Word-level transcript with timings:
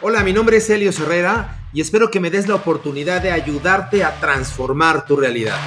Hola, 0.00 0.22
mi 0.22 0.32
nombre 0.32 0.58
es 0.58 0.70
Helio 0.70 0.90
Herrera 0.90 1.58
y 1.72 1.80
espero 1.80 2.08
que 2.08 2.20
me 2.20 2.30
des 2.30 2.46
la 2.46 2.54
oportunidad 2.54 3.20
de 3.20 3.32
ayudarte 3.32 4.04
a 4.04 4.20
transformar 4.20 5.04
tu 5.04 5.16
realidad. 5.16 5.58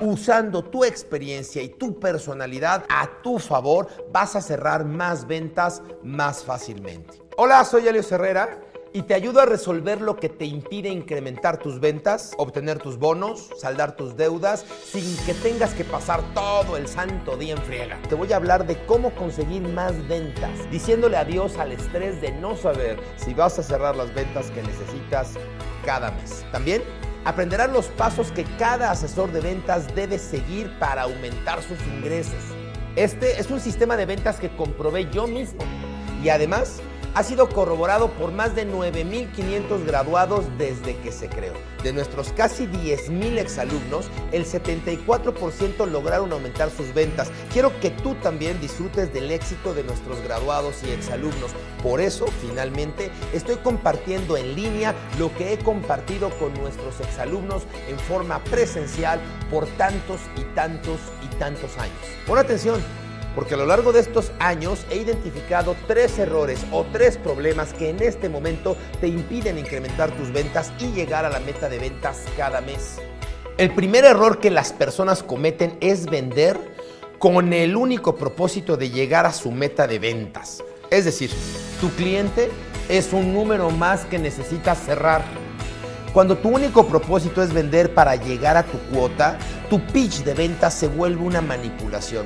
Usando 0.00 0.64
tu 0.64 0.84
experiencia 0.84 1.60
y 1.60 1.68
tu 1.68 2.00
personalidad 2.00 2.86
a 2.88 3.20
tu 3.22 3.38
favor, 3.38 3.88
vas 4.10 4.36
a 4.36 4.40
cerrar 4.40 4.86
más 4.86 5.26
ventas 5.26 5.82
más 6.02 6.42
fácilmente. 6.42 7.20
Hola, 7.36 7.62
soy 7.66 7.86
Helio 7.86 8.02
Herrera 8.10 8.58
y 8.96 9.02
te 9.02 9.12
ayudo 9.12 9.42
a 9.42 9.44
resolver 9.44 10.00
lo 10.00 10.16
que 10.16 10.30
te 10.30 10.46
impide 10.46 10.88
incrementar 10.88 11.58
tus 11.58 11.80
ventas, 11.80 12.32
obtener 12.38 12.78
tus 12.78 12.98
bonos, 12.98 13.50
saldar 13.60 13.94
tus 13.94 14.16
deudas 14.16 14.64
sin 14.90 15.14
que 15.26 15.34
tengas 15.34 15.74
que 15.74 15.84
pasar 15.84 16.22
todo 16.32 16.78
el 16.78 16.88
santo 16.88 17.36
día 17.36 17.52
en 17.52 17.62
friega. 17.62 18.00
Te 18.08 18.14
voy 18.14 18.32
a 18.32 18.36
hablar 18.36 18.66
de 18.66 18.82
cómo 18.86 19.14
conseguir 19.14 19.60
más 19.60 19.92
ventas, 20.08 20.50
diciéndole 20.70 21.18
adiós 21.18 21.58
al 21.58 21.72
estrés 21.72 22.22
de 22.22 22.32
no 22.32 22.56
saber 22.56 22.98
si 23.16 23.34
vas 23.34 23.58
a 23.58 23.62
cerrar 23.62 23.96
las 23.96 24.14
ventas 24.14 24.50
que 24.50 24.62
necesitas 24.62 25.34
cada 25.84 26.10
mes. 26.12 26.46
También 26.50 26.82
aprenderás 27.26 27.70
los 27.70 27.88
pasos 27.88 28.32
que 28.32 28.44
cada 28.58 28.90
asesor 28.90 29.30
de 29.30 29.42
ventas 29.42 29.94
debe 29.94 30.18
seguir 30.18 30.72
para 30.78 31.02
aumentar 31.02 31.62
sus 31.62 31.78
ingresos. 31.98 32.42
Este 32.96 33.38
es 33.38 33.50
un 33.50 33.60
sistema 33.60 33.94
de 33.98 34.06
ventas 34.06 34.40
que 34.40 34.48
comprobé 34.56 35.10
yo 35.10 35.26
mismo 35.26 35.60
y 36.24 36.30
además 36.30 36.80
ha 37.16 37.22
sido 37.22 37.48
corroborado 37.48 38.10
por 38.10 38.30
más 38.30 38.54
de 38.54 38.70
9.500 38.70 39.86
graduados 39.86 40.44
desde 40.58 40.96
que 40.98 41.10
se 41.10 41.30
creó. 41.30 41.54
De 41.82 41.94
nuestros 41.94 42.30
casi 42.32 42.66
10.000 42.66 43.38
exalumnos, 43.38 44.10
el 44.32 44.44
74% 44.44 45.86
lograron 45.86 46.30
aumentar 46.30 46.68
sus 46.68 46.92
ventas. 46.92 47.30
Quiero 47.54 47.72
que 47.80 47.88
tú 47.88 48.16
también 48.16 48.60
disfrutes 48.60 49.14
del 49.14 49.30
éxito 49.30 49.72
de 49.72 49.84
nuestros 49.84 50.20
graduados 50.20 50.82
y 50.84 50.90
exalumnos. 50.90 51.52
Por 51.82 52.02
eso, 52.02 52.26
finalmente, 52.46 53.10
estoy 53.32 53.56
compartiendo 53.56 54.36
en 54.36 54.54
línea 54.54 54.94
lo 55.18 55.34
que 55.36 55.54
he 55.54 55.58
compartido 55.58 56.28
con 56.38 56.52
nuestros 56.52 57.00
exalumnos 57.00 57.62
en 57.88 57.98
forma 57.98 58.44
presencial 58.44 59.20
por 59.50 59.64
tantos 59.78 60.20
y 60.36 60.42
tantos 60.54 61.00
y 61.22 61.34
tantos 61.36 61.78
años. 61.78 61.96
Pon 62.26 62.36
atención 62.36 63.05
porque 63.36 63.54
a 63.54 63.58
lo 63.58 63.66
largo 63.66 63.92
de 63.92 64.00
estos 64.00 64.32
años 64.40 64.86
he 64.90 64.96
identificado 64.96 65.76
tres 65.86 66.18
errores 66.18 66.64
o 66.72 66.84
tres 66.90 67.18
problemas 67.18 67.74
que 67.74 67.90
en 67.90 68.02
este 68.02 68.30
momento 68.30 68.76
te 68.98 69.08
impiden 69.08 69.58
incrementar 69.58 70.10
tus 70.12 70.32
ventas 70.32 70.72
y 70.80 70.86
llegar 70.92 71.26
a 71.26 71.30
la 71.30 71.38
meta 71.38 71.68
de 71.68 71.78
ventas 71.78 72.22
cada 72.36 72.62
mes. 72.62 72.96
El 73.58 73.74
primer 73.74 74.06
error 74.06 74.40
que 74.40 74.50
las 74.50 74.72
personas 74.72 75.22
cometen 75.22 75.76
es 75.80 76.06
vender 76.06 76.58
con 77.18 77.52
el 77.52 77.76
único 77.76 78.16
propósito 78.16 78.78
de 78.78 78.88
llegar 78.88 79.26
a 79.26 79.32
su 79.32 79.50
meta 79.52 79.86
de 79.86 79.98
ventas. 79.98 80.64
Es 80.90 81.04
decir, 81.04 81.30
tu 81.80 81.90
cliente 81.90 82.50
es 82.88 83.12
un 83.12 83.34
número 83.34 83.70
más 83.70 84.06
que 84.06 84.18
necesitas 84.18 84.78
cerrar. 84.78 85.22
Cuando 86.14 86.38
tu 86.38 86.48
único 86.48 86.86
propósito 86.86 87.42
es 87.42 87.52
vender 87.52 87.92
para 87.92 88.16
llegar 88.16 88.56
a 88.56 88.62
tu 88.62 88.78
cuota, 88.90 89.38
tu 89.68 89.78
pitch 89.78 90.22
de 90.22 90.32
ventas 90.32 90.72
se 90.72 90.88
vuelve 90.88 91.22
una 91.22 91.42
manipulación 91.42 92.24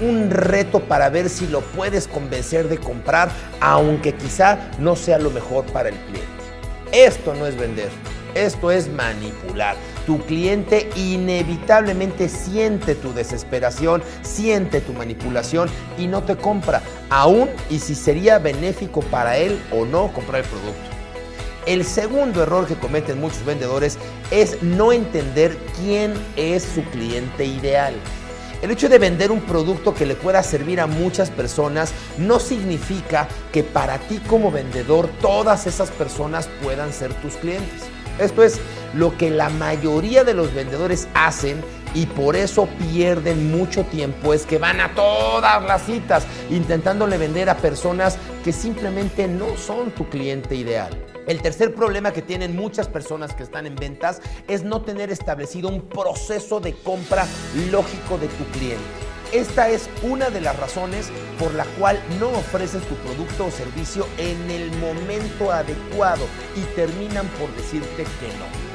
un 0.00 0.30
reto 0.30 0.80
para 0.80 1.08
ver 1.10 1.28
si 1.28 1.46
lo 1.46 1.60
puedes 1.60 2.06
convencer 2.06 2.68
de 2.68 2.78
comprar, 2.78 3.30
aunque 3.60 4.14
quizá 4.14 4.70
no 4.78 4.96
sea 4.96 5.18
lo 5.18 5.30
mejor 5.30 5.64
para 5.66 5.88
el 5.88 5.96
cliente. 5.96 6.28
Esto 6.92 7.34
no 7.34 7.46
es 7.46 7.56
vender, 7.56 7.90
esto 8.34 8.70
es 8.70 8.88
manipular. 8.88 9.76
Tu 10.06 10.18
cliente 10.24 10.88
inevitablemente 10.96 12.28
siente 12.28 12.94
tu 12.94 13.12
desesperación, 13.12 14.02
siente 14.22 14.80
tu 14.80 14.94
manipulación 14.94 15.68
y 15.98 16.06
no 16.06 16.22
te 16.22 16.36
compra, 16.36 16.80
aún 17.10 17.50
y 17.68 17.78
si 17.78 17.94
sería 17.94 18.38
benéfico 18.38 19.00
para 19.02 19.36
él 19.36 19.60
o 19.70 19.84
no 19.84 20.12
comprar 20.12 20.42
el 20.42 20.48
producto. 20.48 20.80
El 21.66 21.84
segundo 21.84 22.42
error 22.42 22.66
que 22.66 22.76
cometen 22.76 23.20
muchos 23.20 23.44
vendedores 23.44 23.98
es 24.30 24.62
no 24.62 24.92
entender 24.92 25.54
quién 25.76 26.14
es 26.36 26.62
su 26.62 26.82
cliente 26.84 27.44
ideal. 27.44 27.94
El 28.60 28.72
hecho 28.72 28.88
de 28.88 28.98
vender 28.98 29.30
un 29.30 29.40
producto 29.42 29.94
que 29.94 30.04
le 30.04 30.16
pueda 30.16 30.42
servir 30.42 30.80
a 30.80 30.88
muchas 30.88 31.30
personas 31.30 31.92
no 32.18 32.40
significa 32.40 33.28
que 33.52 33.62
para 33.62 33.98
ti 33.98 34.18
como 34.26 34.50
vendedor 34.50 35.08
todas 35.20 35.68
esas 35.68 35.90
personas 35.90 36.48
puedan 36.62 36.92
ser 36.92 37.14
tus 37.14 37.34
clientes. 37.34 37.84
Esto 38.18 38.42
es 38.42 38.60
lo 38.94 39.16
que 39.16 39.30
la 39.30 39.48
mayoría 39.48 40.24
de 40.24 40.34
los 40.34 40.52
vendedores 40.52 41.06
hacen 41.14 41.62
y 41.98 42.06
por 42.06 42.36
eso 42.36 42.68
pierden 42.78 43.50
mucho 43.50 43.82
tiempo 43.82 44.32
es 44.32 44.46
que 44.46 44.58
van 44.58 44.80
a 44.80 44.94
todas 44.94 45.60
las 45.64 45.82
citas 45.82 46.24
intentándole 46.48 47.18
vender 47.18 47.50
a 47.50 47.56
personas 47.56 48.16
que 48.44 48.52
simplemente 48.52 49.26
no 49.26 49.56
son 49.56 49.90
tu 49.90 50.08
cliente 50.08 50.54
ideal. 50.54 50.96
El 51.26 51.42
tercer 51.42 51.74
problema 51.74 52.12
que 52.12 52.22
tienen 52.22 52.54
muchas 52.54 52.86
personas 52.86 53.34
que 53.34 53.42
están 53.42 53.66
en 53.66 53.74
ventas 53.74 54.22
es 54.46 54.62
no 54.62 54.82
tener 54.82 55.10
establecido 55.10 55.68
un 55.70 55.88
proceso 55.88 56.60
de 56.60 56.72
compra 56.72 57.26
lógico 57.72 58.16
de 58.16 58.28
tu 58.28 58.44
cliente. 58.52 58.78
Esta 59.32 59.68
es 59.68 59.90
una 60.04 60.30
de 60.30 60.40
las 60.40 60.56
razones 60.56 61.10
por 61.36 61.52
la 61.52 61.64
cual 61.80 62.00
no 62.20 62.28
ofreces 62.28 62.86
tu 62.86 62.94
producto 62.94 63.46
o 63.46 63.50
servicio 63.50 64.06
en 64.18 64.48
el 64.52 64.70
momento 64.76 65.50
adecuado 65.50 66.26
y 66.54 66.60
terminan 66.76 67.26
por 67.40 67.52
decirte 67.56 68.04
que 68.04 68.28
no. 68.38 68.67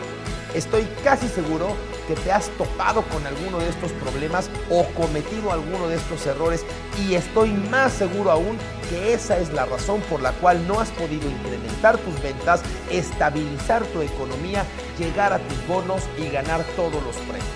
Estoy 0.53 0.87
casi 1.03 1.27
seguro 1.27 1.75
que 2.07 2.13
te 2.13 2.31
has 2.31 2.47
topado 2.49 3.01
con 3.03 3.25
alguno 3.25 3.57
de 3.57 3.69
estos 3.69 3.91
problemas 3.93 4.51
o 4.69 4.85
cometido 4.93 5.51
alguno 5.51 5.87
de 5.87 5.95
estos 5.95 6.27
errores 6.27 6.63
y 7.07 7.15
estoy 7.15 7.51
más 7.71 7.93
seguro 7.93 8.29
aún 8.29 8.59
que 8.87 9.13
esa 9.13 9.39
es 9.39 9.51
la 9.51 9.65
razón 9.65 10.01
por 10.01 10.21
la 10.21 10.31
cual 10.33 10.67
no 10.67 10.79
has 10.79 10.91
podido 10.91 11.27
incrementar 11.27 11.97
tus 11.97 12.21
ventas, 12.21 12.61
estabilizar 12.91 13.83
tu 13.87 14.01
economía, 14.01 14.63
llegar 14.99 15.33
a 15.33 15.39
tus 15.39 15.67
bonos 15.67 16.03
y 16.19 16.29
ganar 16.29 16.63
todos 16.75 17.01
los 17.03 17.15
premios. 17.15 17.47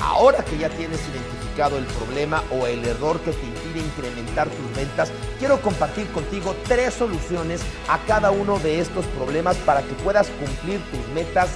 Ahora 0.00 0.42
que 0.42 0.56
ya 0.56 0.70
tienes 0.70 1.00
identificado 1.00 1.76
el 1.76 1.84
problema 1.84 2.42
o 2.50 2.66
el 2.66 2.84
error 2.84 3.18
que 3.20 3.32
te 3.32 3.46
impide 3.46 3.84
incrementar 3.84 4.48
tus 4.48 4.76
ventas, 4.76 5.10
quiero 5.38 5.60
compartir 5.60 6.06
contigo 6.12 6.54
tres 6.66 6.94
soluciones 6.94 7.60
a 7.88 7.98
cada 8.06 8.30
uno 8.30 8.58
de 8.58 8.80
estos 8.80 9.04
problemas 9.06 9.56
para 9.58 9.82
que 9.82 9.94
puedas 9.94 10.28
cumplir 10.28 10.80
tus 10.90 11.06
metas 11.14 11.50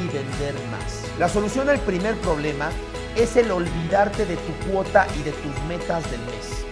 y 0.00 0.06
vender 0.06 0.54
más. 0.70 1.04
La 1.18 1.28
solución 1.28 1.68
al 1.68 1.80
primer 1.80 2.14
problema 2.16 2.70
es 3.16 3.36
el 3.36 3.50
olvidarte 3.50 4.24
de 4.24 4.36
tu 4.36 4.70
cuota 4.70 5.06
y 5.18 5.22
de 5.22 5.32
tus 5.32 5.62
metas 5.68 6.08
del 6.10 6.20
mes. 6.20 6.64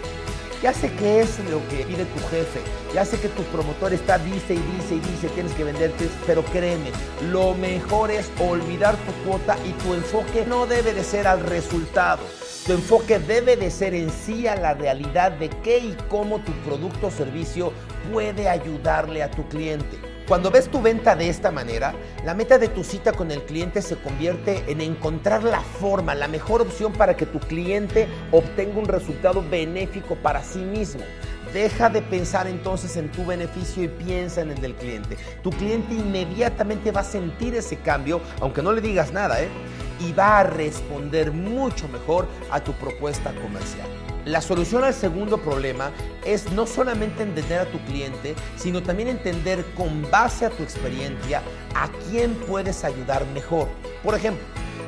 Ya 0.62 0.74
sé 0.74 0.92
que 0.92 1.20
es 1.20 1.38
lo 1.50 1.66
que 1.68 1.84
pide 1.84 2.04
tu 2.04 2.20
jefe, 2.28 2.60
ya 2.94 3.06
sé 3.06 3.18
que 3.18 3.28
tu 3.28 3.42
promotor 3.44 3.94
está 3.94 4.18
dice 4.18 4.54
y 4.54 4.58
dice 4.76 4.96
y 4.96 5.00
dice 5.00 5.28
tienes 5.28 5.52
que 5.52 5.64
venderte, 5.64 6.06
pero 6.26 6.44
créeme, 6.44 6.90
lo 7.30 7.54
mejor 7.54 8.10
es 8.10 8.30
olvidar 8.38 8.94
tu 8.96 9.12
cuota 9.24 9.56
y 9.66 9.72
tu 9.82 9.94
enfoque 9.94 10.44
no 10.46 10.66
debe 10.66 10.92
de 10.92 11.02
ser 11.02 11.26
al 11.26 11.40
resultado. 11.40 12.22
Tu 12.66 12.72
enfoque 12.72 13.18
debe 13.18 13.56
de 13.56 13.70
ser 13.70 13.94
en 13.94 14.10
sí 14.10 14.46
a 14.46 14.54
la 14.54 14.74
realidad 14.74 15.32
de 15.32 15.48
qué 15.48 15.78
y 15.78 15.96
cómo 16.10 16.40
tu 16.40 16.52
producto 16.62 17.06
o 17.06 17.10
servicio 17.10 17.72
puede 18.12 18.46
ayudarle 18.46 19.22
a 19.22 19.30
tu 19.30 19.48
cliente. 19.48 20.09
Cuando 20.30 20.52
ves 20.52 20.70
tu 20.70 20.80
venta 20.80 21.16
de 21.16 21.28
esta 21.28 21.50
manera, 21.50 21.92
la 22.24 22.34
meta 22.34 22.56
de 22.56 22.68
tu 22.68 22.84
cita 22.84 23.10
con 23.10 23.32
el 23.32 23.42
cliente 23.42 23.82
se 23.82 23.96
convierte 23.96 24.62
en 24.68 24.80
encontrar 24.80 25.42
la 25.42 25.60
forma, 25.60 26.14
la 26.14 26.28
mejor 26.28 26.62
opción 26.62 26.92
para 26.92 27.16
que 27.16 27.26
tu 27.26 27.40
cliente 27.40 28.06
obtenga 28.30 28.78
un 28.78 28.86
resultado 28.86 29.42
benéfico 29.42 30.14
para 30.14 30.44
sí 30.44 30.60
mismo. 30.60 31.02
Deja 31.52 31.90
de 31.90 32.00
pensar 32.00 32.46
entonces 32.46 32.96
en 32.96 33.10
tu 33.10 33.26
beneficio 33.26 33.82
y 33.82 33.88
piensa 33.88 34.42
en 34.42 34.52
el 34.52 34.60
del 34.60 34.76
cliente. 34.76 35.16
Tu 35.42 35.50
cliente 35.50 35.94
inmediatamente 35.94 36.92
va 36.92 37.00
a 37.00 37.04
sentir 37.04 37.56
ese 37.56 37.78
cambio, 37.78 38.20
aunque 38.40 38.62
no 38.62 38.70
le 38.70 38.80
digas 38.80 39.12
nada, 39.12 39.42
¿eh? 39.42 39.48
y 39.98 40.12
va 40.12 40.38
a 40.38 40.44
responder 40.44 41.32
mucho 41.32 41.88
mejor 41.88 42.28
a 42.52 42.60
tu 42.60 42.72
propuesta 42.74 43.32
comercial. 43.42 43.88
La 44.26 44.42
solución 44.42 44.84
al 44.84 44.92
segundo 44.92 45.38
problema 45.38 45.90
es 46.24 46.52
no 46.52 46.66
solamente 46.66 47.22
entender 47.22 47.60
a 47.60 47.70
tu 47.70 47.78
cliente, 47.84 48.34
sino 48.56 48.82
también 48.82 49.08
entender 49.08 49.64
con 49.74 50.08
base 50.10 50.44
a 50.44 50.50
tu 50.50 50.62
experiencia 50.62 51.42
a 51.74 51.88
quién 52.10 52.34
puedes 52.34 52.84
ayudar 52.84 53.26
mejor. 53.28 53.68
Por 54.02 54.14
ejemplo, 54.14 54.44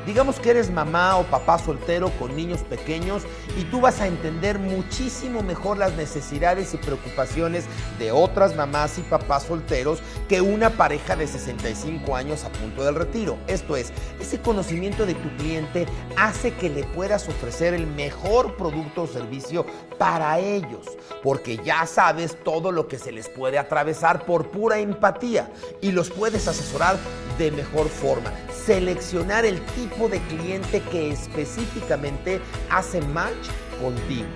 Digamos 0.07 0.41
que 0.41 0.51
eres 0.51 0.71
mamá 0.71 1.17
o 1.17 1.25
papá 1.25 1.59
soltero 1.59 2.11
con 2.19 2.35
niños 2.35 2.61
pequeños 2.61 3.23
y 3.57 3.65
tú 3.65 3.81
vas 3.81 4.01
a 4.01 4.09
entender 4.09 4.59
muchísimo 4.59 5.43
mejor 5.43 5.79
las 5.79 5.95
necesidades 5.95 6.75
y 6.75 6.77
preocupaciones 6.77 7.65
de 7.99 8.11
otras 8.11 8.57
mamás 8.57 8.99
y 8.99 9.03
papás 9.03 9.45
solteros 9.45 10.01
que 10.29 10.41
una 10.41 10.71
pareja 10.71 11.15
de 11.15 11.27
65 11.27 12.17
años 12.17 12.45
a 12.45 12.51
punto 12.51 12.83
del 12.83 12.97
retiro. 12.97 13.39
Esto 13.47 13.77
es, 13.77 13.93
ese 14.21 14.41
conocimiento 14.41 15.07
de 15.07 15.15
tu 15.15 15.29
cliente 15.37 15.87
hace 16.17 16.53
que 16.55 16.69
le 16.69 16.83
puedas 16.85 17.29
ofrecer 17.29 17.75
el 17.75 17.87
mejor 17.87 18.57
producto 18.57 19.03
o 19.03 19.07
servicio 19.07 19.67
para 19.99 20.39
ellos, 20.41 20.87
porque 21.23 21.59
ya 21.59 21.87
sabes 21.87 22.37
todo 22.43 22.73
lo 22.73 22.89
que 22.89 22.99
se 22.99 23.13
les 23.13 23.29
puede 23.29 23.59
atravesar 23.59 24.25
por 24.25 24.51
pura 24.51 24.79
empatía 24.79 25.51
y 25.81 25.93
los 25.93 26.11
puedes 26.11 26.49
asesorar 26.49 26.99
de 27.39 27.51
mejor 27.51 27.89
forma. 27.89 28.33
Seleccionar 28.67 29.45
el 29.45 29.61
tipo 29.61 29.92
de 29.93 30.21
cliente 30.23 30.81
que 30.91 31.11
específicamente 31.11 32.41
hace 32.71 33.01
match 33.01 33.49
contigo. 33.81 34.27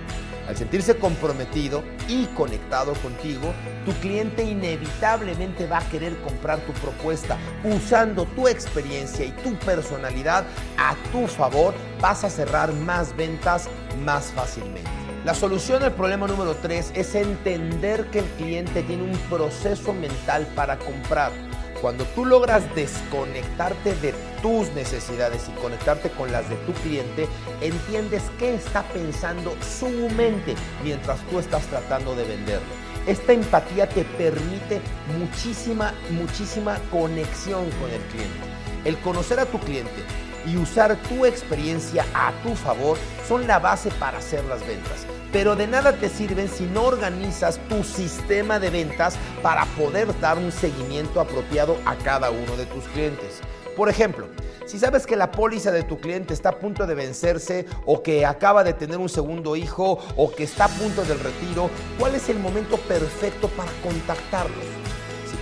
Al 0.47 0.55
sentirse 0.55 0.95
comprometido 0.95 1.83
y 2.07 2.25
conectado 2.27 2.93
contigo, 2.95 3.53
tu 3.85 3.91
cliente 3.99 4.43
inevitablemente 4.43 5.67
va 5.67 5.79
a 5.79 5.89
querer 5.89 6.15
comprar 6.21 6.59
tu 6.61 6.71
propuesta. 6.73 7.37
Usando 7.65 8.25
tu 8.27 8.47
experiencia 8.47 9.25
y 9.25 9.31
tu 9.31 9.55
personalidad 9.55 10.45
a 10.77 10.95
tu 11.11 11.27
favor, 11.27 11.73
vas 11.99 12.23
a 12.23 12.29
cerrar 12.29 12.71
más 12.71 13.15
ventas 13.17 13.67
más 14.05 14.27
fácilmente. 14.27 14.89
La 15.25 15.33
solución 15.33 15.83
al 15.83 15.93
problema 15.93 16.27
número 16.27 16.55
3 16.55 16.91
es 16.95 17.15
entender 17.15 18.05
que 18.11 18.19
el 18.19 18.25
cliente 18.37 18.83
tiene 18.83 19.03
un 19.03 19.17
proceso 19.29 19.93
mental 19.93 20.47
para 20.55 20.77
comprar. 20.77 21.46
Cuando 21.81 22.05
tú 22.05 22.25
logras 22.25 22.63
desconectarte 22.73 23.93
de 23.95 24.13
tus 24.41 24.69
necesidades 24.71 25.47
y 25.47 25.61
conectarte 25.61 26.09
con 26.09 26.31
las 26.31 26.49
de 26.49 26.55
tu 26.57 26.73
cliente, 26.73 27.27
entiendes 27.61 28.23
qué 28.39 28.55
está 28.55 28.81
pensando 28.83 29.55
su 29.61 29.87
mente 30.15 30.55
mientras 30.83 31.19
tú 31.29 31.37
estás 31.39 31.63
tratando 31.67 32.15
de 32.15 32.23
venderlo. 32.23 32.67
Esta 33.05 33.33
empatía 33.33 33.87
te 33.87 34.03
permite 34.03 34.81
muchísima, 35.19 35.93
muchísima 36.09 36.79
conexión 36.91 37.69
con 37.79 37.91
el 37.91 38.01
cliente. 38.11 38.47
El 38.83 38.97
conocer 38.97 39.39
a 39.39 39.45
tu 39.45 39.59
cliente 39.59 40.03
y 40.47 40.57
usar 40.57 40.95
tu 41.09 41.25
experiencia 41.25 42.05
a 42.13 42.31
tu 42.43 42.55
favor 42.55 42.97
son 43.27 43.45
la 43.47 43.59
base 43.59 43.89
para 43.99 44.17
hacer 44.17 44.43
las 44.45 44.65
ventas 44.65 45.05
pero 45.31 45.55
de 45.55 45.67
nada 45.67 45.93
te 45.93 46.09
sirven 46.09 46.47
si 46.49 46.65
no 46.65 46.83
organizas 46.85 47.59
tu 47.69 47.83
sistema 47.83 48.59
de 48.59 48.69
ventas 48.69 49.17
para 49.41 49.65
poder 49.77 50.07
dar 50.19 50.37
un 50.37 50.51
seguimiento 50.51 51.19
apropiado 51.19 51.77
a 51.85 51.95
cada 51.95 52.31
uno 52.31 52.55
de 52.55 52.65
tus 52.65 52.85
clientes. 52.85 53.41
Por 53.75 53.89
ejemplo, 53.89 54.27
si 54.65 54.79
sabes 54.79 55.05
que 55.05 55.15
la 55.15 55.31
póliza 55.31 55.71
de 55.71 55.83
tu 55.83 55.99
cliente 55.99 56.33
está 56.33 56.49
a 56.49 56.59
punto 56.59 56.87
de 56.87 56.95
vencerse 56.95 57.65
o 57.85 58.01
que 58.01 58.25
acaba 58.25 58.63
de 58.63 58.73
tener 58.73 58.97
un 58.97 59.09
segundo 59.09 59.55
hijo 59.55 59.99
o 60.15 60.31
que 60.31 60.43
está 60.43 60.65
a 60.65 60.69
punto 60.69 61.03
del 61.03 61.19
retiro, 61.19 61.69
¿cuál 61.99 62.15
es 62.15 62.29
el 62.29 62.39
momento 62.39 62.77
perfecto 62.77 63.47
para 63.49 63.71
contactarlos? 63.83 64.86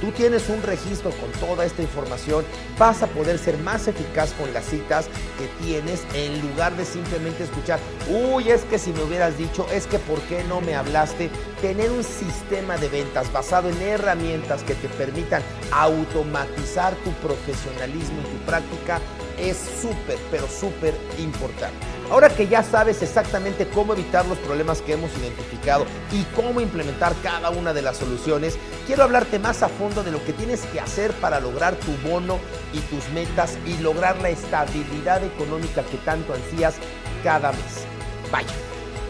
Tú 0.01 0.11
tienes 0.11 0.49
un 0.49 0.61
registro 0.61 1.11
con 1.11 1.31
toda 1.33 1.65
esta 1.65 1.81
información, 1.81 2.45
vas 2.77 3.01
a 3.03 3.07
poder 3.07 3.37
ser 3.37 3.57
más 3.59 3.87
eficaz 3.87 4.33
con 4.33 4.53
las 4.53 4.65
citas 4.65 5.07
que 5.37 5.47
tienes 5.63 6.03
en 6.13 6.41
lugar 6.41 6.75
de 6.75 6.85
simplemente 6.85 7.43
escuchar, 7.43 7.79
uy, 8.09 8.49
es 8.49 8.63
que 8.63 8.79
si 8.79 8.91
me 8.91 9.03
hubieras 9.03 9.37
dicho, 9.37 9.67
es 9.71 9.87
que 9.87 9.99
por 9.99 10.19
qué 10.21 10.43
no 10.43 10.61
me 10.61 10.75
hablaste. 10.75 11.29
Tener 11.65 11.89
un 11.89 12.03
sistema 12.03 12.77
de 12.77 12.89
ventas 12.89 13.33
basado 13.33 13.69
en 13.69 13.81
herramientas 13.81 14.61
que 14.61 14.75
te 14.75 14.87
permitan 14.87 15.41
automatizar 15.71 16.93
tu 16.97 17.09
profesionalismo 17.27 18.21
y 18.21 18.37
tu 18.37 18.45
práctica 18.45 19.01
es 19.39 19.57
súper, 19.81 20.19
pero 20.29 20.47
súper 20.47 20.93
importante. 21.17 21.75
Ahora 22.11 22.29
que 22.29 22.47
ya 22.47 22.61
sabes 22.61 23.01
exactamente 23.01 23.67
cómo 23.67 23.93
evitar 23.93 24.27
los 24.27 24.37
problemas 24.37 24.83
que 24.83 24.93
hemos 24.93 25.09
identificado 25.17 25.87
y 26.11 26.21
cómo 26.35 26.61
implementar 26.61 27.15
cada 27.23 27.49
una 27.49 27.73
de 27.73 27.81
las 27.81 27.97
soluciones, 27.97 28.59
quiero 28.85 29.01
hablarte 29.01 29.39
más 29.39 29.63
a 29.63 29.67
fondo 29.67 30.03
de 30.03 30.11
lo 30.11 30.23
que 30.23 30.33
tienes 30.33 30.61
que 30.67 30.79
hacer 30.79 31.13
para 31.13 31.39
lograr 31.39 31.73
tu 31.77 31.91
bono 32.07 32.37
y 32.73 32.79
tus 32.81 33.09
metas 33.09 33.57
y 33.65 33.75
lograr 33.81 34.21
la 34.21 34.29
estabilidad 34.29 35.23
económica 35.23 35.81
que 35.81 35.97
tanto 35.97 36.31
ansías 36.31 36.75
cada 37.23 37.51
mes. 37.53 37.87
Vaya. 38.31 38.64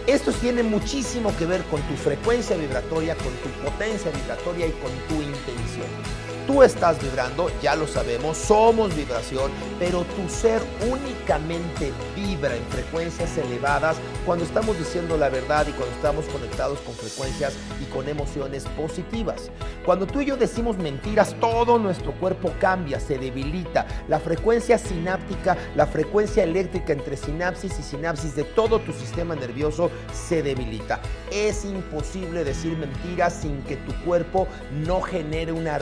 Esto 0.07 0.31
tiene 0.31 0.61
muchísimo 0.61 1.35
que 1.35 1.47
ver 1.47 1.63
con 1.63 1.81
tu 1.81 1.95
frecuencia 1.95 2.55
vibratoria, 2.55 3.15
con 3.15 3.33
tu 3.37 3.49
potencia 3.63 4.11
vibratoria 4.11 4.67
y 4.67 4.71
con 4.73 4.91
tu 5.07 5.15
intención. 5.15 6.34
Tú 6.47 6.61
estás 6.61 7.01
vibrando, 7.01 7.49
ya 7.59 7.75
lo 7.75 7.87
sabemos, 7.87 8.37
somos 8.37 8.95
vibración, 8.95 9.51
pero 9.79 10.03
tu 10.03 10.29
ser 10.29 10.61
únicamente 10.91 11.91
vibra 12.15 12.55
en 12.55 12.63
frecuencias 12.65 13.35
elevadas 13.39 13.97
cuando 14.27 14.45
estamos 14.45 14.77
diciendo 14.77 15.17
la 15.17 15.29
verdad 15.29 15.65
y 15.67 15.71
cuando 15.71 15.95
estamos 15.95 16.25
conectados 16.25 16.79
con 16.81 16.93
frecuencias 16.93 17.53
y 17.81 17.85
con 17.85 18.07
emociones 18.07 18.65
positivas. 18.77 19.49
Cuando 19.85 20.05
tú 20.05 20.21
y 20.21 20.25
yo 20.25 20.37
decimos 20.37 20.77
mentiras, 20.77 21.35
todo 21.39 21.79
nuestro 21.79 22.11
cuerpo 22.13 22.53
cambia, 22.59 22.99
se 22.99 23.17
debilita. 23.17 23.87
La 24.07 24.19
frecuencia 24.19 24.77
sináptica, 24.77 25.57
la 25.75 25.87
frecuencia 25.87 26.43
eléctrica 26.43 26.93
entre 26.93 27.17
sinapsis 27.17 27.79
y 27.79 27.83
sinapsis 27.83 28.35
de 28.35 28.43
todo 28.43 28.79
tu 28.79 28.93
sistema 28.93 29.35
nervioso 29.35 29.89
se 30.13 30.43
debilita. 30.43 30.99
Es 31.31 31.65
imposible 31.65 32.43
decir 32.43 32.77
mentiras 32.77 33.33
sin 33.41 33.63
que 33.63 33.77
tu 33.77 33.93
cuerpo 34.03 34.47
no 34.71 35.01
genere 35.01 35.51
una 35.51 35.79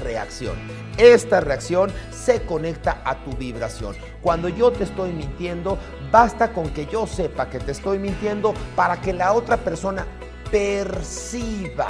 Esta 0.97 1.39
reacción 1.39 1.91
se 2.11 2.43
conecta 2.43 3.01
a 3.03 3.23
tu 3.23 3.31
vibración. 3.31 3.95
Cuando 4.21 4.47
yo 4.47 4.71
te 4.71 4.83
estoy 4.83 5.11
mintiendo, 5.11 5.77
basta 6.11 6.53
con 6.53 6.69
que 6.69 6.85
yo 6.85 7.07
sepa 7.07 7.49
que 7.49 7.59
te 7.59 7.71
estoy 7.71 7.97
mintiendo 7.97 8.53
para 8.75 9.01
que 9.01 9.11
la 9.11 9.33
otra 9.33 9.57
persona 9.57 10.05
perciba. 10.51 11.87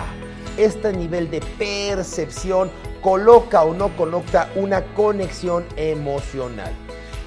Este 0.55 0.93
nivel 0.93 1.29
de 1.29 1.41
percepción 1.57 2.71
coloca 3.01 3.63
o 3.63 3.73
no 3.73 3.89
coloca 3.97 4.49
una 4.55 4.81
conexión 4.93 5.65
emocional. 5.75 6.71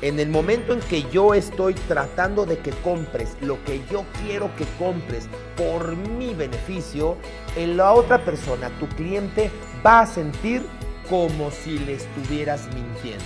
En 0.03 0.19
el 0.21 0.29
momento 0.29 0.73
en 0.73 0.81
que 0.81 1.03
yo 1.11 1.35
estoy 1.35 1.75
tratando 1.75 2.47
de 2.47 2.59
que 2.59 2.71
compres 2.71 3.37
lo 3.41 3.63
que 3.65 3.83
yo 3.91 4.05
quiero 4.23 4.55
que 4.57 4.65
compres 4.79 5.29
por 5.57 5.97
mi 5.97 6.35
beneficio, 6.35 7.17
en 7.57 7.77
la 7.77 7.93
otra 7.93 8.25
persona, 8.25 8.71
tu 8.79 8.89
cliente, 8.89 9.51
va 9.85 10.01
a 10.01 10.07
sentir 10.07 10.67
como 11.09 11.51
si 11.51 11.79
le 11.79 11.95
estuvieras 11.95 12.67
mintiendo. 12.75 13.25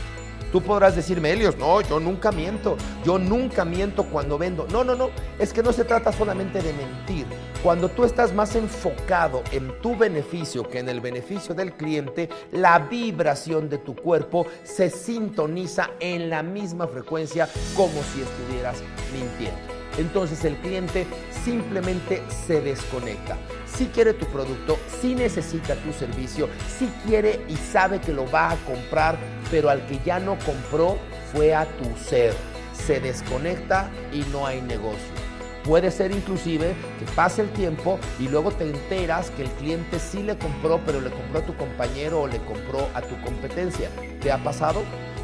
Tú 0.53 0.61
podrás 0.61 0.97
decirme, 0.97 1.31
Helios, 1.31 1.57
no, 1.59 1.81
yo 1.81 2.01
nunca 2.01 2.33
miento, 2.33 2.77
yo 3.05 3.21
nunca 3.21 3.65
miento 3.65 4.05
cuando 4.05 4.37
vendo. 4.37 4.67
No, 4.73 4.83
no, 4.83 4.97
no, 4.97 5.11
es 5.39 5.53
que 5.53 5.63
no 5.63 5.73
se 5.73 5.85
trata 5.85 6.13
solamente 6.13 6.61
de 6.61 6.73
mentir. 6.73 7.27
Cuando 7.63 7.89
tú 7.89 8.05
estás 8.05 8.35
más 8.35 8.57
enfocado 8.57 9.45
en 9.53 9.81
tu 9.81 9.97
beneficio 9.97 10.69
que 10.69 10.81
en 10.81 10.89
el 10.89 11.01
beneficio 11.01 11.55
del 11.55 11.75
cliente, 11.75 12.29
la 12.51 12.81
vibración 12.81 13.69
de 13.69 13.79
tu 13.79 13.95
cuerpo 13.95 14.47
se 14.65 14.91
sintoniza 14.91 15.91
en 16.01 16.31
la 16.31 16.43
misma 16.43 16.89
frecuencia 16.89 17.49
como 17.77 18.03
si 18.13 18.23
estuvieras 18.23 18.83
mintiendo 19.13 19.81
entonces 19.99 20.45
el 20.45 20.57
cliente 20.57 21.07
simplemente 21.45 22.23
se 22.47 22.61
desconecta. 22.61 23.37
Si 23.77 23.87
quiere 23.87 24.15
tu 24.15 24.27
producto, 24.27 24.79
si 25.01 25.15
necesita 25.15 25.75
tu 25.77 25.93
servicio, 25.93 26.49
si 26.79 26.87
quiere 27.07 27.41
y 27.49 27.57
sabe 27.57 28.01
que 28.01 28.13
lo 28.13 28.31
va 28.31 28.51
a 28.51 28.57
comprar, 28.67 29.17
pero 29.51 29.71
al 29.71 29.87
que 29.87 29.99
ya 30.05 30.19
no 30.19 30.39
compró 30.45 30.99
fue 31.33 31.55
a 31.55 31.65
tu 31.65 31.85
ser. 31.97 32.35
Se 32.73 33.01
desconecta 33.01 33.91
y 34.13 34.21
no 34.33 34.47
hay 34.47 34.61
negocio. 34.61 35.21
Puede 35.65 35.91
ser 35.91 36.11
inclusive 36.11 36.75
que 36.99 37.05
pase 37.15 37.43
el 37.43 37.51
tiempo 37.51 37.99
y 38.19 38.29
luego 38.29 38.51
te 38.51 38.65
enteras 38.65 39.31
que 39.31 39.43
el 39.43 39.51
cliente 39.51 39.99
sí 39.99 40.23
le 40.23 40.39
compró, 40.39 40.81
pero 40.87 41.01
le 41.01 41.11
compró 41.11 41.41
a 41.41 41.47
tu 41.47 41.55
compañero 41.55 42.23
o 42.23 42.27
le 42.27 42.39
compró 42.45 42.89
a 42.95 43.03
tu 43.03 43.21
competencia. 43.21 43.91
¿Te 44.23 44.33
ha 44.33 44.43
pasado? 44.43 44.83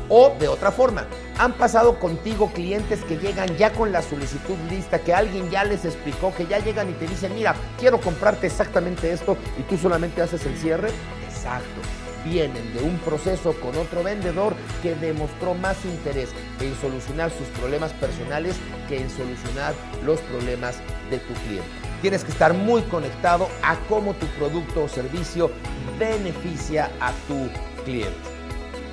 O 0.09 0.35
de 0.39 0.49
otra 0.49 0.71
forma, 0.71 1.07
han 1.39 1.53
pasado 1.55 1.99
contigo 1.99 2.51
clientes 2.53 3.03
que 3.05 3.17
llegan 3.17 3.57
ya 3.57 3.73
con 3.73 3.91
la 3.93 4.03
solicitud 4.03 4.57
lista, 4.71 5.01
que 5.01 5.13
alguien 5.13 5.51
ya 5.51 5.65
les 5.65 5.85
explicó, 5.85 6.33
que 6.35 6.47
ya 6.47 6.59
llegan 6.59 6.89
y 6.89 6.93
te 6.93 7.07
dicen, 7.07 7.35
mira, 7.35 7.55
quiero 7.79 8.01
comprarte 8.01 8.47
exactamente 8.47 9.11
esto 9.11 9.37
y 9.59 9.63
tú 9.63 9.77
solamente 9.77 10.23
haces 10.23 10.47
el 10.47 10.57
cierre. 10.57 10.91
Exacto. 11.29 11.81
Vienen 12.25 12.75
de 12.75 12.83
un 12.83 12.99
proceso 12.99 13.55
con 13.61 13.77
otro 13.77 14.03
vendedor 14.03 14.55
que 14.83 14.95
demostró 14.97 15.55
más 15.55 15.85
interés 15.85 16.31
en 16.61 16.75
solucionar 16.81 17.31
sus 17.31 17.47
problemas 17.59 17.93
personales 17.93 18.57
que 18.89 19.01
en 19.01 19.11
solucionar 19.11 19.75
los 20.05 20.21
problemas 20.21 20.77
de 21.11 21.19
tu 21.19 21.35
cliente. 21.35 21.69
Tienes 22.03 22.25
que 22.25 22.33
estar 22.33 22.53
muy 22.53 22.83
conectado 22.83 23.49
a 23.63 23.77
cómo 23.89 24.15
tu 24.15 24.27
producto 24.39 24.85
o 24.85 24.89
servicio 24.89 25.51
beneficia 25.99 26.91
a 27.01 27.13
tu 27.29 27.49
cliente. 27.85 28.36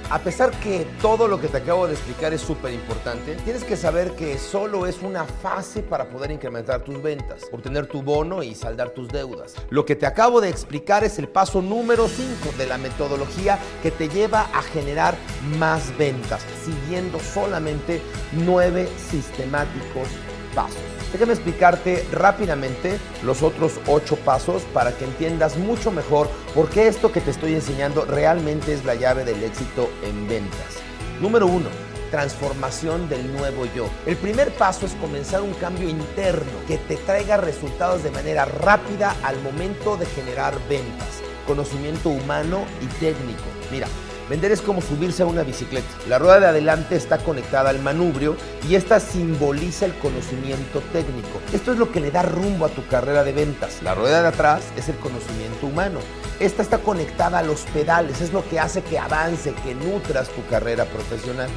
A 0.09 0.19
pesar 0.19 0.51
que 0.59 0.85
todo 1.01 1.27
lo 1.27 1.39
que 1.39 1.47
te 1.47 1.57
acabo 1.57 1.87
de 1.87 1.93
explicar 1.93 2.33
es 2.33 2.41
súper 2.41 2.73
importante, 2.73 3.35
tienes 3.43 3.63
que 3.63 3.75
saber 3.75 4.11
que 4.11 4.37
solo 4.37 4.85
es 4.85 5.01
una 5.01 5.25
fase 5.25 5.81
para 5.81 6.09
poder 6.09 6.31
incrementar 6.31 6.81
tus 6.83 7.01
ventas, 7.01 7.43
obtener 7.51 7.87
tu 7.87 8.01
bono 8.01 8.43
y 8.43 8.53
saldar 8.53 8.91
tus 8.91 9.07
deudas. 9.07 9.55
Lo 9.69 9.85
que 9.85 9.95
te 9.95 10.05
acabo 10.05 10.41
de 10.41 10.49
explicar 10.49 11.03
es 11.03 11.17
el 11.19 11.27
paso 11.27 11.61
número 11.61 12.07
5 12.07 12.57
de 12.57 12.67
la 12.67 12.77
metodología 12.77 13.57
que 13.81 13.91
te 13.91 14.09
lleva 14.09 14.41
a 14.53 14.61
generar 14.61 15.15
más 15.57 15.97
ventas, 15.97 16.45
siguiendo 16.63 17.19
solamente 17.19 18.01
nueve 18.33 18.87
sistemáticos 19.09 20.07
pasos. 20.53 20.92
Déjame 21.13 21.33
explicarte 21.33 22.03
rápidamente 22.11 22.97
los 23.23 23.43
otros 23.43 23.73
ocho 23.85 24.15
pasos 24.15 24.63
para 24.73 24.97
que 24.97 25.05
entiendas 25.05 25.57
mucho 25.57 25.91
mejor 25.91 26.27
por 26.55 26.69
qué 26.69 26.87
esto 26.87 27.11
que 27.11 27.21
te 27.21 27.29
estoy 27.29 27.53
enseñando 27.53 28.03
realmente 28.05 28.73
es 28.73 28.83
la 28.83 28.95
llave 28.95 29.23
del 29.23 29.43
éxito 29.43 29.91
en 30.03 30.27
ventas. 30.27 30.81
Número 31.21 31.45
uno, 31.45 31.69
transformación 32.09 33.09
del 33.09 33.31
nuevo 33.31 33.65
yo. 33.75 33.87
El 34.07 34.17
primer 34.17 34.51
paso 34.53 34.87
es 34.87 34.93
comenzar 34.93 35.43
un 35.43 35.53
cambio 35.53 35.87
interno 35.87 36.51
que 36.67 36.79
te 36.79 36.97
traiga 36.97 37.37
resultados 37.37 38.03
de 38.03 38.09
manera 38.09 38.45
rápida 38.45 39.15
al 39.21 39.39
momento 39.43 39.97
de 39.97 40.07
generar 40.07 40.55
ventas, 40.67 41.21
conocimiento 41.45 42.09
humano 42.09 42.65
y 42.81 42.87
técnico. 42.99 43.43
Mira, 43.71 43.87
Vender 44.29 44.51
es 44.51 44.61
como 44.61 44.81
subirse 44.81 45.23
a 45.23 45.25
una 45.25 45.43
bicicleta. 45.43 45.87
La 46.07 46.17
rueda 46.17 46.39
de 46.39 46.45
adelante 46.47 46.95
está 46.95 47.17
conectada 47.17 47.69
al 47.69 47.79
manubrio 47.79 48.37
y 48.69 48.75
esta 48.75 48.99
simboliza 48.99 49.85
el 49.85 49.93
conocimiento 49.95 50.81
técnico. 50.93 51.41
Esto 51.51 51.73
es 51.73 51.77
lo 51.77 51.91
que 51.91 51.99
le 51.99 52.11
da 52.11 52.23
rumbo 52.23 52.65
a 52.65 52.69
tu 52.69 52.85
carrera 52.87 53.23
de 53.23 53.33
ventas. 53.33 53.81
La 53.83 53.95
rueda 53.95 54.21
de 54.21 54.29
atrás 54.29 54.63
es 54.77 54.87
el 54.87 54.95
conocimiento 54.95 55.67
humano. 55.67 55.99
Esta 56.39 56.61
está 56.61 56.77
conectada 56.77 57.39
a 57.39 57.43
los 57.43 57.61
pedales, 57.73 58.21
es 58.21 58.31
lo 58.31 58.47
que 58.47 58.59
hace 58.59 58.81
que 58.81 58.97
avance, 58.97 59.53
que 59.63 59.75
nutras 59.75 60.29
tu 60.29 60.45
carrera 60.47 60.85
profesional. 60.85 61.49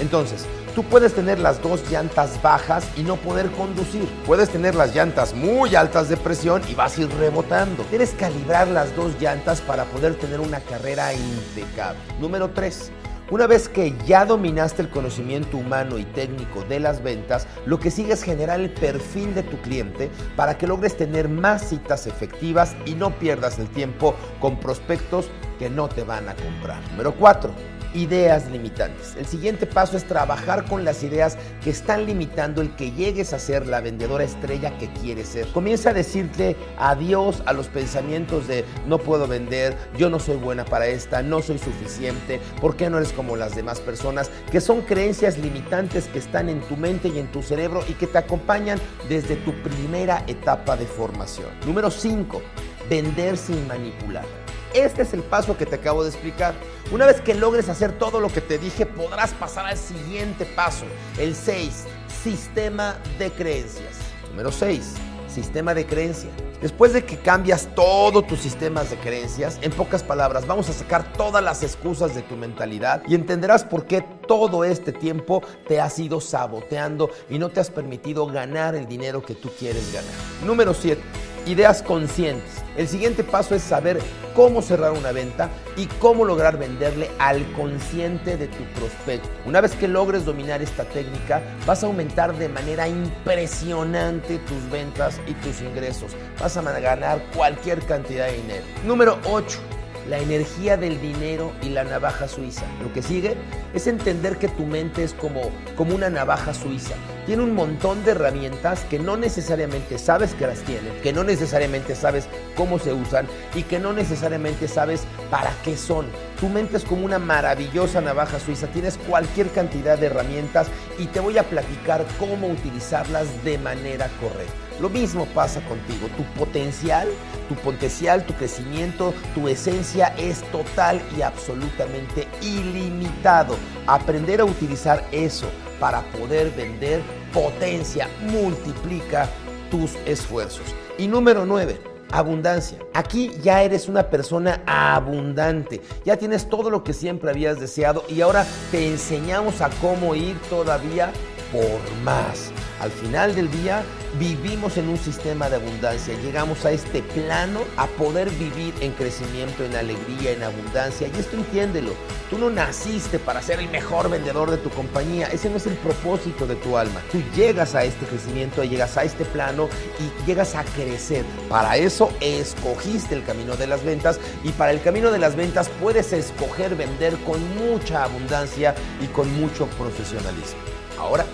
Entonces, 0.00 0.46
tú 0.74 0.82
puedes 0.84 1.14
tener 1.14 1.38
las 1.38 1.62
dos 1.62 1.88
llantas 1.90 2.40
bajas 2.42 2.86
y 2.96 3.02
no 3.02 3.16
poder 3.16 3.50
conducir. 3.52 4.08
Puedes 4.26 4.50
tener 4.50 4.74
las 4.74 4.94
llantas 4.94 5.34
muy 5.34 5.74
altas 5.74 6.08
de 6.08 6.16
presión 6.16 6.62
y 6.68 6.74
vas 6.74 6.98
a 6.98 7.02
ir 7.02 7.08
rebotando. 7.18 7.84
Que 7.90 8.04
calibrar 8.18 8.68
las 8.68 8.94
dos 8.94 9.18
llantas 9.20 9.60
para 9.60 9.84
poder 9.84 10.14
tener 10.16 10.40
una 10.40 10.60
carrera 10.60 11.14
impecable. 11.14 11.98
Número 12.20 12.50
3. 12.50 12.92
Una 13.30 13.46
vez 13.46 13.70
que 13.70 13.94
ya 14.06 14.26
dominaste 14.26 14.82
el 14.82 14.90
conocimiento 14.90 15.56
humano 15.56 15.98
y 15.98 16.04
técnico 16.04 16.62
de 16.64 16.78
las 16.78 17.02
ventas, 17.02 17.46
lo 17.64 17.80
que 17.80 17.90
sigue 17.90 18.12
es 18.12 18.22
generar 18.22 18.60
el 18.60 18.70
perfil 18.70 19.34
de 19.34 19.42
tu 19.42 19.56
cliente 19.62 20.10
para 20.36 20.58
que 20.58 20.66
logres 20.66 20.96
tener 20.96 21.30
más 21.30 21.70
citas 21.70 22.06
efectivas 22.06 22.76
y 22.84 22.94
no 22.94 23.18
pierdas 23.18 23.58
el 23.58 23.68
tiempo 23.70 24.14
con 24.40 24.60
prospectos 24.60 25.30
que 25.58 25.70
no 25.70 25.88
te 25.88 26.04
van 26.04 26.28
a 26.28 26.34
comprar. 26.34 26.82
Número 26.90 27.14
4 27.14 27.73
ideas 27.94 28.50
limitantes. 28.50 29.14
El 29.16 29.26
siguiente 29.26 29.66
paso 29.66 29.96
es 29.96 30.04
trabajar 30.04 30.64
con 30.64 30.84
las 30.84 31.02
ideas 31.02 31.38
que 31.62 31.70
están 31.70 32.06
limitando 32.06 32.60
el 32.60 32.74
que 32.76 32.92
llegues 32.92 33.32
a 33.32 33.38
ser 33.38 33.66
la 33.66 33.80
vendedora 33.80 34.24
estrella 34.24 34.76
que 34.78 34.92
quieres 34.92 35.28
ser. 35.28 35.46
Comienza 35.48 35.90
a 35.90 35.94
decirte 35.94 36.56
adiós 36.76 37.42
a 37.46 37.52
los 37.52 37.68
pensamientos 37.68 38.46
de 38.48 38.64
no 38.86 38.98
puedo 38.98 39.26
vender, 39.26 39.76
yo 39.96 40.10
no 40.10 40.18
soy 40.18 40.36
buena 40.36 40.64
para 40.64 40.86
esta, 40.86 41.22
no 41.22 41.40
soy 41.40 41.58
suficiente, 41.58 42.40
¿por 42.60 42.76
qué 42.76 42.90
no 42.90 42.98
eres 42.98 43.12
como 43.12 43.36
las 43.36 43.54
demás 43.54 43.80
personas? 43.80 44.30
Que 44.50 44.60
son 44.60 44.82
creencias 44.82 45.38
limitantes 45.38 46.06
que 46.06 46.18
están 46.18 46.48
en 46.48 46.60
tu 46.62 46.76
mente 46.76 47.08
y 47.08 47.18
en 47.18 47.28
tu 47.28 47.42
cerebro 47.42 47.82
y 47.88 47.92
que 47.94 48.06
te 48.06 48.18
acompañan 48.18 48.80
desde 49.08 49.36
tu 49.36 49.52
primera 49.62 50.24
etapa 50.26 50.76
de 50.76 50.86
formación. 50.86 51.48
Número 51.66 51.90
5. 51.90 52.42
Vender 52.90 53.36
sin 53.36 53.66
manipular. 53.66 54.43
Este 54.74 55.02
es 55.02 55.14
el 55.14 55.22
paso 55.22 55.56
que 55.56 55.66
te 55.66 55.76
acabo 55.76 56.02
de 56.02 56.10
explicar. 56.10 56.52
Una 56.90 57.06
vez 57.06 57.20
que 57.20 57.32
logres 57.32 57.68
hacer 57.68 57.92
todo 57.96 58.18
lo 58.18 58.28
que 58.28 58.40
te 58.40 58.58
dije, 58.58 58.86
podrás 58.86 59.32
pasar 59.32 59.66
al 59.66 59.78
siguiente 59.78 60.44
paso. 60.44 60.84
El 61.16 61.36
6, 61.36 61.84
sistema 62.24 62.96
de 63.16 63.30
creencias. 63.30 63.94
Número 64.30 64.50
6, 64.50 64.94
sistema 65.32 65.74
de 65.74 65.86
creencias. 65.86 66.32
Después 66.60 66.92
de 66.92 67.04
que 67.04 67.18
cambias 67.18 67.68
todos 67.76 68.26
tus 68.26 68.40
sistemas 68.40 68.90
de 68.90 68.96
creencias, 68.96 69.60
en 69.62 69.70
pocas 69.70 70.02
palabras, 70.02 70.44
vamos 70.44 70.68
a 70.68 70.72
sacar 70.72 71.12
todas 71.12 71.44
las 71.44 71.62
excusas 71.62 72.12
de 72.16 72.22
tu 72.22 72.34
mentalidad 72.34 73.00
y 73.06 73.14
entenderás 73.14 73.62
por 73.62 73.86
qué 73.86 74.04
todo 74.26 74.64
este 74.64 74.90
tiempo 74.90 75.40
te 75.68 75.80
has 75.80 76.00
ido 76.00 76.20
saboteando 76.20 77.10
y 77.30 77.38
no 77.38 77.48
te 77.48 77.60
has 77.60 77.70
permitido 77.70 78.26
ganar 78.26 78.74
el 78.74 78.88
dinero 78.88 79.24
que 79.24 79.36
tú 79.36 79.50
quieres 79.56 79.92
ganar. 79.92 80.10
Número 80.44 80.74
7 80.74 81.00
ideas 81.46 81.82
conscientes. 81.82 82.62
El 82.76 82.88
siguiente 82.88 83.22
paso 83.22 83.54
es 83.54 83.62
saber 83.62 84.00
cómo 84.34 84.62
cerrar 84.62 84.92
una 84.92 85.12
venta 85.12 85.48
y 85.76 85.86
cómo 85.86 86.24
lograr 86.24 86.58
venderle 86.58 87.10
al 87.18 87.44
consciente 87.52 88.36
de 88.36 88.48
tu 88.48 88.64
prospecto. 88.78 89.28
Una 89.46 89.60
vez 89.60 89.74
que 89.76 89.86
logres 89.86 90.24
dominar 90.24 90.60
esta 90.60 90.84
técnica, 90.84 91.42
vas 91.66 91.82
a 91.82 91.86
aumentar 91.86 92.36
de 92.36 92.48
manera 92.48 92.88
impresionante 92.88 94.38
tus 94.38 94.70
ventas 94.70 95.20
y 95.26 95.34
tus 95.34 95.60
ingresos. 95.60 96.12
Vas 96.40 96.56
a 96.56 96.62
ganar 96.62 97.22
cualquier 97.34 97.80
cantidad 97.86 98.26
de 98.26 98.34
dinero. 98.34 98.64
Número 98.84 99.18
8 99.24 99.73
la 100.08 100.18
energía 100.18 100.76
del 100.76 101.00
dinero 101.00 101.52
y 101.62 101.70
la 101.70 101.84
navaja 101.84 102.28
suiza. 102.28 102.64
Lo 102.82 102.92
que 102.92 103.02
sigue 103.02 103.36
es 103.72 103.86
entender 103.86 104.36
que 104.36 104.48
tu 104.48 104.64
mente 104.64 105.02
es 105.02 105.14
como, 105.14 105.42
como 105.76 105.94
una 105.94 106.10
navaja 106.10 106.54
suiza. 106.54 106.94
Tiene 107.26 107.42
un 107.42 107.54
montón 107.54 108.04
de 108.04 108.10
herramientas 108.10 108.84
que 108.90 108.98
no 108.98 109.16
necesariamente 109.16 109.98
sabes 109.98 110.34
que 110.34 110.46
las 110.46 110.60
tiene, 110.60 110.90
que 111.02 111.12
no 111.12 111.24
necesariamente 111.24 111.94
sabes 111.94 112.28
cómo 112.54 112.78
se 112.78 112.92
usan 112.92 113.26
y 113.54 113.62
que 113.62 113.78
no 113.78 113.92
necesariamente 113.92 114.68
sabes 114.68 115.04
para 115.30 115.52
qué 115.64 115.76
son. 115.76 116.06
Tu 116.38 116.48
mente 116.48 116.76
es 116.76 116.84
como 116.84 117.04
una 117.04 117.18
maravillosa 117.18 118.00
navaja 118.00 118.38
suiza. 118.38 118.66
Tienes 118.66 118.98
cualquier 119.08 119.50
cantidad 119.50 119.98
de 119.98 120.06
herramientas 120.06 120.68
y 120.98 121.06
te 121.06 121.20
voy 121.20 121.38
a 121.38 121.44
platicar 121.44 122.04
cómo 122.18 122.48
utilizarlas 122.48 123.26
de 123.44 123.58
manera 123.58 124.08
correcta. 124.20 124.63
Lo 124.80 124.88
mismo 124.88 125.26
pasa 125.26 125.60
contigo. 125.62 126.08
Tu 126.16 126.24
potencial, 126.38 127.08
tu 127.48 127.54
potencial, 127.56 128.24
tu 128.24 128.34
crecimiento, 128.34 129.14
tu 129.34 129.48
esencia 129.48 130.14
es 130.18 130.42
total 130.50 131.00
y 131.16 131.22
absolutamente 131.22 132.26
ilimitado. 132.42 133.56
Aprender 133.86 134.40
a 134.40 134.44
utilizar 134.44 135.06
eso 135.12 135.46
para 135.78 136.02
poder 136.12 136.50
vender 136.50 137.02
potencia, 137.32 138.08
multiplica 138.20 139.28
tus 139.70 139.94
esfuerzos. 140.06 140.66
Y 140.98 141.06
número 141.06 141.44
9 141.44 141.94
abundancia. 142.14 142.78
Aquí 142.92 143.32
ya 143.42 143.62
eres 143.62 143.88
una 143.88 144.04
persona 144.04 144.62
abundante, 144.66 145.80
ya 146.04 146.16
tienes 146.16 146.48
todo 146.48 146.70
lo 146.70 146.84
que 146.84 146.92
siempre 146.92 147.30
habías 147.30 147.58
deseado 147.58 148.04
y 148.08 148.20
ahora 148.20 148.46
te 148.70 148.88
enseñamos 148.88 149.60
a 149.60 149.70
cómo 149.80 150.14
ir 150.14 150.38
todavía 150.48 151.12
por 151.54 151.80
más. 152.02 152.50
Al 152.80 152.90
final 152.90 153.34
del 153.36 153.48
día 153.48 153.84
vivimos 154.18 154.76
en 154.76 154.88
un 154.88 154.98
sistema 154.98 155.48
de 155.48 155.56
abundancia, 155.56 156.20
llegamos 156.20 156.64
a 156.64 156.72
este 156.72 157.00
plano 157.02 157.60
a 157.76 157.86
poder 157.86 158.28
vivir 158.30 158.74
en 158.80 158.90
crecimiento, 158.92 159.64
en 159.64 159.76
alegría, 159.76 160.32
en 160.32 160.42
abundancia. 160.42 161.08
Y 161.08 161.20
esto 161.20 161.36
entiéndelo, 161.36 161.92
tú 162.28 162.38
no 162.38 162.50
naciste 162.50 163.20
para 163.20 163.40
ser 163.40 163.60
el 163.60 163.68
mejor 163.70 164.10
vendedor 164.10 164.50
de 164.50 164.56
tu 164.56 164.68
compañía, 164.70 165.28
ese 165.28 165.48
no 165.48 165.56
es 165.56 165.66
el 165.66 165.74
propósito 165.74 166.44
de 166.46 166.56
tu 166.56 166.76
alma. 166.76 167.00
Tú 167.12 167.22
llegas 167.36 167.76
a 167.76 167.84
este 167.84 168.04
crecimiento, 168.04 168.64
llegas 168.64 168.96
a 168.96 169.04
este 169.04 169.24
plano 169.24 169.68
y 170.00 170.26
llegas 170.26 170.56
a 170.56 170.64
crecer. 170.64 171.24
Para 171.48 171.76
eso 171.76 172.10
escogiste 172.20 173.14
el 173.14 173.24
camino 173.24 173.56
de 173.56 173.68
las 173.68 173.84
ventas 173.84 174.18
y 174.42 174.50
para 174.50 174.72
el 174.72 174.82
camino 174.82 175.12
de 175.12 175.20
las 175.20 175.36
ventas 175.36 175.70
puedes 175.80 176.12
escoger 176.12 176.74
vender 176.74 177.16
con 177.18 177.40
mucha 177.56 178.02
abundancia 178.02 178.74
y 179.00 179.06
con 179.06 179.32
mucho 179.40 179.66
profesionalismo. 179.78 180.58
Ahora, 180.98 181.24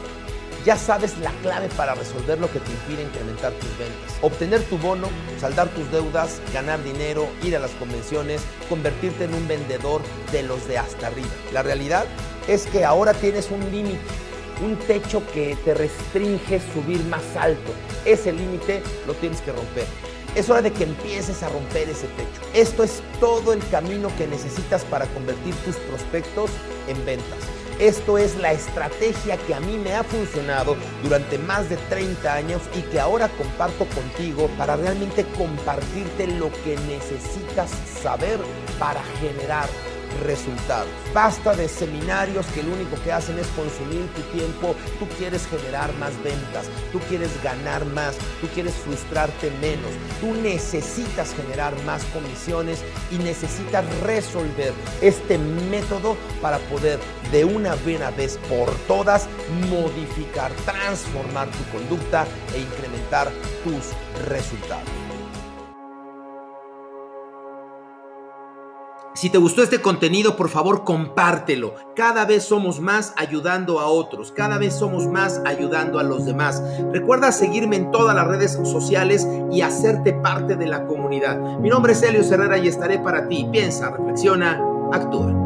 ya 0.64 0.76
sabes 0.76 1.16
la 1.18 1.30
clave 1.42 1.68
para 1.76 1.94
resolver 1.94 2.38
lo 2.38 2.50
que 2.50 2.60
te 2.60 2.70
impide 2.70 3.02
incrementar 3.02 3.52
tus 3.52 3.70
ventas. 3.78 4.16
Obtener 4.22 4.62
tu 4.64 4.78
bono, 4.78 5.08
saldar 5.40 5.68
tus 5.68 5.90
deudas, 5.90 6.40
ganar 6.52 6.82
dinero, 6.84 7.28
ir 7.42 7.56
a 7.56 7.60
las 7.60 7.70
convenciones, 7.72 8.42
convertirte 8.68 9.24
en 9.24 9.34
un 9.34 9.48
vendedor 9.48 10.02
de 10.32 10.42
los 10.42 10.66
de 10.68 10.78
hasta 10.78 11.08
arriba. 11.08 11.28
La 11.52 11.62
realidad 11.62 12.04
es 12.48 12.66
que 12.66 12.84
ahora 12.84 13.14
tienes 13.14 13.50
un 13.50 13.60
límite, 13.70 14.00
un 14.62 14.76
techo 14.76 15.22
que 15.32 15.56
te 15.64 15.74
restringe 15.74 16.60
subir 16.74 17.02
más 17.04 17.22
alto. 17.38 17.72
Ese 18.04 18.32
límite 18.32 18.82
lo 19.06 19.14
tienes 19.14 19.40
que 19.40 19.52
romper. 19.52 19.86
Es 20.34 20.48
hora 20.48 20.62
de 20.62 20.72
que 20.72 20.84
empieces 20.84 21.42
a 21.42 21.48
romper 21.48 21.88
ese 21.88 22.06
techo. 22.08 22.40
Esto 22.54 22.84
es 22.84 23.02
todo 23.18 23.52
el 23.52 23.66
camino 23.68 24.10
que 24.16 24.28
necesitas 24.28 24.84
para 24.84 25.06
convertir 25.06 25.54
tus 25.64 25.76
prospectos 25.76 26.50
en 26.86 27.04
ventas. 27.04 27.59
Esto 27.80 28.18
es 28.18 28.36
la 28.36 28.52
estrategia 28.52 29.38
que 29.38 29.54
a 29.54 29.60
mí 29.60 29.78
me 29.78 29.94
ha 29.94 30.04
funcionado 30.04 30.76
durante 31.02 31.38
más 31.38 31.70
de 31.70 31.78
30 31.78 32.34
años 32.34 32.60
y 32.76 32.82
que 32.82 33.00
ahora 33.00 33.30
comparto 33.38 33.86
contigo 33.86 34.50
para 34.58 34.76
realmente 34.76 35.24
compartirte 35.38 36.26
lo 36.26 36.52
que 36.62 36.76
necesitas 36.76 37.70
saber 38.02 38.38
para 38.78 39.02
generar 39.18 39.66
resultados. 40.24 40.88
Basta 41.14 41.54
de 41.54 41.68
seminarios 41.68 42.46
que 42.46 42.62
lo 42.62 42.72
único 42.72 42.96
que 43.02 43.12
hacen 43.12 43.38
es 43.38 43.46
consumir 43.48 44.06
tu 44.14 44.22
tiempo. 44.36 44.74
Tú 44.98 45.06
quieres 45.18 45.46
generar 45.46 45.92
más 45.94 46.12
ventas, 46.22 46.66
tú 46.92 46.98
quieres 47.08 47.30
ganar 47.42 47.84
más, 47.86 48.16
tú 48.40 48.48
quieres 48.48 48.74
frustrarte 48.74 49.50
menos. 49.60 49.90
Tú 50.20 50.34
necesitas 50.34 51.34
generar 51.34 51.74
más 51.84 52.04
comisiones 52.06 52.82
y 53.10 53.16
necesitas 53.16 53.84
resolver 54.00 54.72
este 55.00 55.38
método 55.38 56.16
para 56.40 56.58
poder 56.58 56.98
de 57.32 57.44
una 57.44 57.74
buena 57.76 58.10
vez 58.10 58.38
por 58.48 58.70
todas 58.86 59.28
modificar, 59.68 60.52
transformar 60.64 61.48
tu 61.48 61.76
conducta 61.76 62.26
e 62.54 62.60
incrementar 62.60 63.30
tus 63.64 64.26
resultados. 64.26 65.09
Si 69.20 69.28
te 69.28 69.36
gustó 69.36 69.62
este 69.62 69.82
contenido, 69.82 70.34
por 70.34 70.48
favor 70.48 70.82
compártelo. 70.82 71.74
Cada 71.94 72.24
vez 72.24 72.42
somos 72.42 72.80
más 72.80 73.12
ayudando 73.18 73.78
a 73.78 73.84
otros, 73.84 74.32
cada 74.32 74.56
vez 74.56 74.72
somos 74.72 75.06
más 75.06 75.42
ayudando 75.44 75.98
a 75.98 76.02
los 76.02 76.24
demás. 76.24 76.62
Recuerda 76.90 77.30
seguirme 77.30 77.76
en 77.76 77.90
todas 77.90 78.16
las 78.16 78.26
redes 78.26 78.58
sociales 78.64 79.28
y 79.52 79.60
hacerte 79.60 80.14
parte 80.14 80.56
de 80.56 80.66
la 80.66 80.86
comunidad. 80.86 81.38
Mi 81.58 81.68
nombre 81.68 81.92
es 81.92 82.02
Helio 82.02 82.22
Herrera 82.22 82.56
y 82.56 82.68
estaré 82.68 82.98
para 82.98 83.28
ti. 83.28 83.46
Piensa, 83.52 83.90
reflexiona, 83.90 84.58
actúa. 84.90 85.39